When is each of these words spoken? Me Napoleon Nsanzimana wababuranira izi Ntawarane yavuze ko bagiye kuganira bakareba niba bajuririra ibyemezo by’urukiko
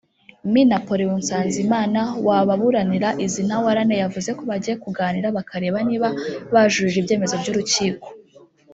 Me 0.51 0.61
Napoleon 0.71 1.15
Nsanzimana 1.21 2.01
wababuranira 2.27 3.09
izi 3.25 3.41
Ntawarane 3.47 3.95
yavuze 4.03 4.29
ko 4.37 4.43
bagiye 4.49 4.75
kuganira 4.83 5.27
bakareba 5.37 5.77
niba 5.89 6.09
bajuririra 6.53 6.99
ibyemezo 7.01 7.35
by’urukiko 7.41 8.07